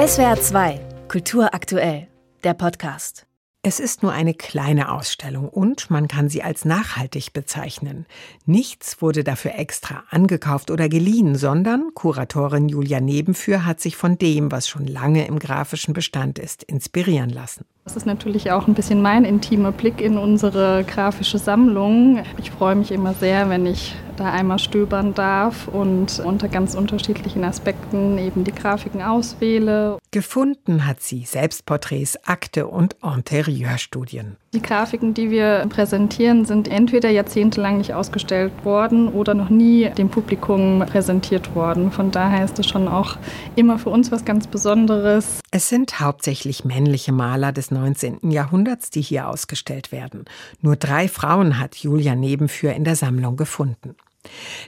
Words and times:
SWR 0.00 0.40
2, 0.40 0.80
Kultur 1.08 1.52
aktuell, 1.52 2.08
der 2.42 2.54
Podcast. 2.54 3.26
Es 3.62 3.78
ist 3.78 4.02
nur 4.02 4.12
eine 4.12 4.32
kleine 4.32 4.92
Ausstellung 4.92 5.46
und 5.50 5.90
man 5.90 6.08
kann 6.08 6.30
sie 6.30 6.42
als 6.42 6.64
nachhaltig 6.64 7.34
bezeichnen. 7.34 8.06
Nichts 8.46 9.02
wurde 9.02 9.24
dafür 9.24 9.56
extra 9.58 10.04
angekauft 10.08 10.70
oder 10.70 10.88
geliehen, 10.88 11.34
sondern 11.34 11.90
Kuratorin 11.92 12.70
Julia 12.70 13.02
Nebenführ 13.02 13.66
hat 13.66 13.80
sich 13.80 13.94
von 13.94 14.16
dem, 14.16 14.50
was 14.50 14.70
schon 14.70 14.86
lange 14.86 15.26
im 15.26 15.38
grafischen 15.38 15.92
Bestand 15.92 16.38
ist, 16.38 16.62
inspirieren 16.62 17.28
lassen. 17.28 17.66
Das 17.84 17.94
ist 17.94 18.06
natürlich 18.06 18.52
auch 18.52 18.68
ein 18.68 18.74
bisschen 18.74 19.02
mein 19.02 19.26
intimer 19.26 19.70
Blick 19.70 20.00
in 20.00 20.16
unsere 20.16 20.82
grafische 20.84 21.36
Sammlung. 21.36 22.22
Ich 22.38 22.50
freue 22.50 22.74
mich 22.74 22.90
immer 22.90 23.12
sehr, 23.12 23.50
wenn 23.50 23.66
ich 23.66 23.94
da 24.20 24.30
einmal 24.30 24.58
stöbern 24.58 25.14
darf 25.14 25.66
und 25.66 26.20
unter 26.20 26.48
ganz 26.48 26.74
unterschiedlichen 26.74 27.42
Aspekten 27.42 28.18
eben 28.18 28.44
die 28.44 28.52
Grafiken 28.52 29.02
auswähle. 29.02 29.98
Gefunden 30.10 30.86
hat 30.86 31.00
sie 31.00 31.24
Selbstporträts, 31.24 32.18
Akte 32.24 32.66
und 32.66 32.96
Interieurstudien. 33.02 34.36
Die 34.52 34.60
Grafiken, 34.60 35.14
die 35.14 35.30
wir 35.30 35.64
präsentieren, 35.68 36.44
sind 36.44 36.66
entweder 36.66 37.08
jahrzehntelang 37.08 37.78
nicht 37.78 37.94
ausgestellt 37.94 38.52
worden 38.64 39.08
oder 39.08 39.32
noch 39.34 39.48
nie 39.48 39.88
dem 39.90 40.08
Publikum 40.08 40.84
präsentiert 40.86 41.54
worden. 41.54 41.92
Von 41.92 42.10
daher 42.10 42.44
ist 42.44 42.58
es 42.58 42.66
schon 42.66 42.88
auch 42.88 43.16
immer 43.54 43.78
für 43.78 43.90
uns 43.90 44.10
was 44.10 44.24
ganz 44.24 44.48
Besonderes. 44.48 45.40
Es 45.52 45.68
sind 45.68 46.00
hauptsächlich 46.00 46.64
männliche 46.64 47.12
Maler 47.12 47.52
des 47.52 47.70
19. 47.70 48.30
Jahrhunderts, 48.30 48.90
die 48.90 49.02
hier 49.02 49.28
ausgestellt 49.28 49.92
werden. 49.92 50.24
Nur 50.60 50.74
drei 50.74 51.06
Frauen 51.06 51.60
hat 51.60 51.76
Julia 51.76 52.16
Nebenführ 52.16 52.72
in 52.72 52.82
der 52.82 52.96
Sammlung 52.96 53.36
gefunden. 53.36 53.94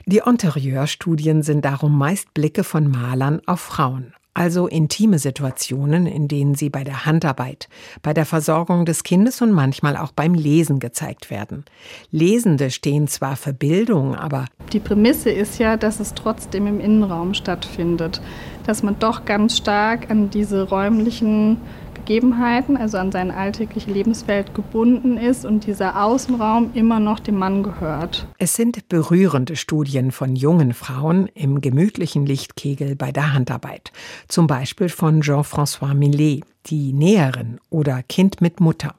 Die 0.05 0.21
Interieurstudien 0.25 1.43
sind 1.43 1.63
darum 1.65 1.97
meist 1.97 2.33
Blicke 2.33 2.63
von 2.63 2.89
Malern 2.89 3.41
auf 3.45 3.59
Frauen, 3.59 4.13
also 4.33 4.67
intime 4.67 5.19
Situationen, 5.19 6.07
in 6.07 6.27
denen 6.27 6.55
sie 6.55 6.69
bei 6.69 6.83
der 6.83 7.05
Handarbeit, 7.05 7.69
bei 8.01 8.13
der 8.13 8.25
Versorgung 8.25 8.85
des 8.85 9.03
Kindes 9.03 9.41
und 9.41 9.51
manchmal 9.51 9.95
auch 9.95 10.11
beim 10.11 10.33
Lesen 10.33 10.79
gezeigt 10.79 11.29
werden. 11.29 11.65
Lesende 12.09 12.71
stehen 12.71 13.07
zwar 13.07 13.35
für 13.35 13.53
Bildung, 13.53 14.15
aber 14.15 14.45
die 14.71 14.79
Prämisse 14.79 15.29
ist 15.29 15.59
ja, 15.59 15.77
dass 15.77 15.99
es 15.99 16.15
trotzdem 16.15 16.65
im 16.65 16.79
Innenraum 16.79 17.33
stattfindet, 17.35 18.21
dass 18.65 18.81
man 18.81 18.97
doch 18.97 19.25
ganz 19.25 19.57
stark 19.57 20.09
an 20.09 20.31
diese 20.31 20.63
räumlichen 20.63 21.57
Gegebenheiten, 22.05 22.75
also 22.75 22.97
an 22.97 23.11
seine 23.11 23.35
alltägliche 23.35 23.91
Lebenswelt 23.91 24.53
gebunden 24.53 25.17
ist 25.17 25.45
und 25.45 25.65
dieser 25.65 26.03
Außenraum 26.03 26.71
immer 26.73 26.99
noch 26.99 27.19
dem 27.19 27.35
Mann 27.35 27.63
gehört. 27.63 28.27
Es 28.37 28.55
sind 28.55 28.89
berührende 28.89 29.55
Studien 29.55 30.11
von 30.11 30.35
jungen 30.35 30.73
Frauen 30.73 31.27
im 31.33 31.61
gemütlichen 31.61 32.25
Lichtkegel 32.25 32.95
bei 32.95 33.11
der 33.11 33.33
Handarbeit. 33.33 33.91
Zum 34.27 34.47
Beispiel 34.47 34.89
von 34.89 35.21
Jean-François 35.21 35.93
Millet, 35.93 36.43
die 36.65 36.91
Näherin 36.91 37.59
oder 37.69 38.03
Kind 38.03 38.41
mit 38.41 38.59
Mutter. 38.59 38.95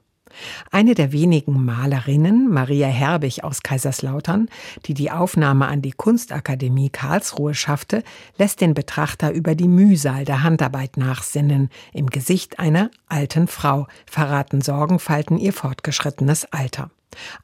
Eine 0.71 0.95
der 0.95 1.13
wenigen 1.13 1.65
Malerinnen, 1.65 2.51
Maria 2.51 2.89
Herbig 2.89 3.45
aus 3.45 3.63
Kaiserslautern, 3.63 4.49
die 4.87 4.95
die 4.95 5.11
Aufnahme 5.11 5.67
an 5.67 5.83
die 5.83 5.93
Kunstakademie 5.93 6.91
Karlsruhe 6.91 7.55
schaffte, 7.55 8.03
lässt 8.39 8.61
den 8.61 8.75
Betrachter 8.75 9.33
über 9.33 9.55
die 9.55 9.69
Mühsal 9.69 10.25
der 10.25 10.43
Handarbeit 10.43 10.97
nachsinnen. 10.97 11.71
Im 11.93 12.09
Gesicht 12.09 12.59
einer 12.59 12.91
alten 13.09 13.49
Frau 13.49 13.87
verraten 14.07 14.61
Sorgenfalten 14.61 15.39
ihr 15.39 15.53
fortgeschrittenes 15.53 16.47
Alter. 16.53 16.91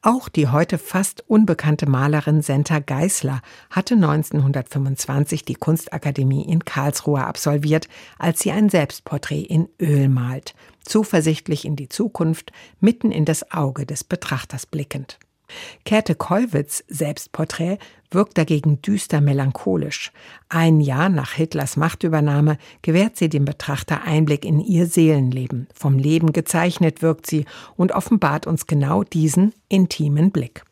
Auch 0.03 0.29
die 0.29 0.49
heute 0.49 0.79
fast 0.79 1.25
unbekannte 1.29 1.89
Malerin 1.89 2.43
Senta 2.43 2.79
Geisler 2.79 3.43
hatte 3.71 3.95
1925 3.95 5.45
die 5.45 5.55
Kunstakademie 5.55 6.45
in 6.45 6.65
Karlsruhe 6.65 7.25
absolviert, 7.25 7.89
als 8.19 8.41
sie 8.41 8.51
ein 8.51 8.69
Selbstporträt 8.69 9.43
in 9.43 9.69
Öl 9.81 10.09
malt, 10.09 10.55
zuversichtlich 10.85 11.65
in 11.65 11.77
die 11.77 11.89
Zukunft, 11.89 12.53
mitten 12.81 13.11
in 13.13 13.25
das 13.25 13.51
Auge 13.53 13.87
des 13.87 14.05
Betrachters 14.05 14.67
blickend. 14.67 15.19
Käthe 15.85 16.15
Kollwitz 16.15 16.85
Selbstporträt 16.89 17.79
wirkt 18.11 18.39
dagegen 18.39 18.83
düster 18.83 19.21
melancholisch. 19.21 20.13
Ein 20.49 20.81
Jahr 20.81 21.09
nach 21.09 21.33
Hitlers 21.33 21.77
Machtübernahme 21.77 22.59
gewährt 22.83 23.17
sie 23.17 23.29
dem 23.29 23.45
Betrachter 23.45 24.03
Einblick 24.03 24.45
in 24.45 24.61
ihr 24.61 24.87
Seelenleben. 24.87 25.69
Vom 25.75 25.99
Leben 25.99 26.33
gezeichnet 26.33 27.03
wirkt 27.03 27.27
sie 27.27 27.45
und 27.77 27.93
offenbart 27.93 28.47
uns 28.47 28.67
genau 28.67 29.05
diesen 29.05 29.55
intimen 29.69 30.31
Blick. 30.31 30.65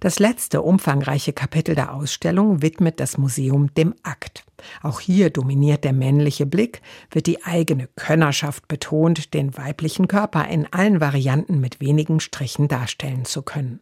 Das 0.00 0.18
letzte 0.18 0.62
umfangreiche 0.62 1.32
Kapitel 1.32 1.74
der 1.74 1.94
Ausstellung 1.94 2.62
widmet 2.62 3.00
das 3.00 3.18
Museum 3.18 3.72
dem 3.74 3.94
Akt. 4.02 4.44
Auch 4.82 5.00
hier 5.00 5.30
dominiert 5.30 5.84
der 5.84 5.92
männliche 5.92 6.46
Blick, 6.46 6.80
wird 7.10 7.26
die 7.26 7.44
eigene 7.44 7.88
Könnerschaft 7.96 8.68
betont, 8.68 9.34
den 9.34 9.56
weiblichen 9.56 10.08
Körper 10.08 10.48
in 10.48 10.72
allen 10.72 11.00
Varianten 11.00 11.60
mit 11.60 11.80
wenigen 11.80 12.20
Strichen 12.20 12.68
darstellen 12.68 13.24
zu 13.24 13.42
können. 13.42 13.80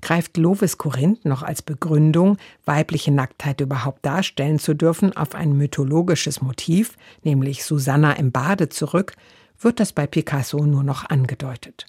Greift 0.00 0.36
Lovis 0.36 0.78
Korinth 0.78 1.24
noch 1.24 1.42
als 1.42 1.62
Begründung, 1.62 2.36
weibliche 2.64 3.12
Nacktheit 3.12 3.60
überhaupt 3.60 4.04
darstellen 4.04 4.58
zu 4.58 4.74
dürfen, 4.74 5.16
auf 5.16 5.34
ein 5.34 5.52
mythologisches 5.56 6.40
Motiv, 6.40 6.96
nämlich 7.22 7.64
Susanna 7.64 8.12
im 8.12 8.32
Bade 8.32 8.68
zurück, 8.68 9.14
wird 9.60 9.80
das 9.80 9.92
bei 9.92 10.06
Picasso 10.06 10.64
nur 10.64 10.84
noch 10.84 11.08
angedeutet. 11.08 11.86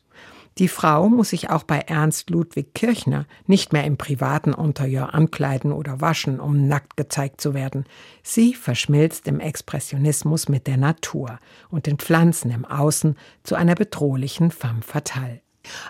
Die 0.57 0.67
Frau 0.67 1.07
muss 1.07 1.29
sich 1.29 1.49
auch 1.49 1.63
bei 1.63 1.79
Ernst 1.79 2.29
Ludwig 2.29 2.73
Kirchner 2.73 3.25
nicht 3.47 3.71
mehr 3.71 3.85
im 3.85 3.95
privaten 3.95 4.53
Interieur 4.53 5.13
ankleiden 5.13 5.71
oder 5.71 6.01
waschen, 6.01 6.41
um 6.41 6.67
nackt 6.67 6.97
gezeigt 6.97 7.39
zu 7.39 7.53
werden. 7.53 7.85
Sie 8.23 8.53
verschmilzt 8.55 9.27
im 9.29 9.39
Expressionismus 9.39 10.49
mit 10.49 10.67
der 10.67 10.75
Natur 10.75 11.39
und 11.69 11.85
den 11.85 11.97
Pflanzen 11.97 12.51
im 12.51 12.65
Außen 12.65 13.15
zu 13.43 13.55
einer 13.55 13.75
bedrohlichen 13.75 14.51
femme 14.51 14.81
fatale. 14.81 15.39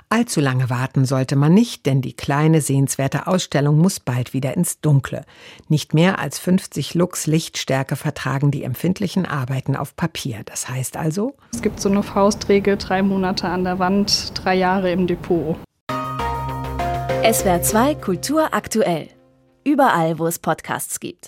Allzu 0.09 0.41
lange 0.41 0.69
warten 0.69 1.05
sollte 1.05 1.35
man 1.35 1.53
nicht, 1.53 1.85
denn 1.85 2.01
die 2.01 2.13
kleine 2.13 2.61
sehenswerte 2.61 3.27
Ausstellung 3.27 3.77
muss 3.77 3.99
bald 3.99 4.33
wieder 4.33 4.55
ins 4.55 4.81
Dunkle. 4.81 5.25
Nicht 5.67 5.93
mehr 5.93 6.19
als 6.19 6.39
50 6.39 6.95
Lux 6.95 7.27
Lichtstärke 7.27 7.95
vertragen 7.95 8.51
die 8.51 8.63
empfindlichen 8.63 9.25
Arbeiten 9.25 9.75
auf 9.75 9.95
Papier. 9.95 10.41
Das 10.45 10.69
heißt 10.69 10.97
also, 10.97 11.35
es 11.53 11.61
gibt 11.61 11.79
so 11.79 11.89
eine 11.89 12.03
Faustregel, 12.03 12.77
drei 12.77 13.01
Monate 13.01 13.47
an 13.47 13.63
der 13.63 13.79
Wand, 13.79 14.31
drei 14.35 14.55
Jahre 14.55 14.91
im 14.91 15.07
Depot. 15.07 15.57
SWR 17.21 17.61
2 17.61 17.95
Kultur 17.95 18.53
aktuell. 18.53 19.09
Überall, 19.65 20.19
wo 20.19 20.25
es 20.25 20.39
Podcasts 20.39 20.99
gibt. 20.99 21.27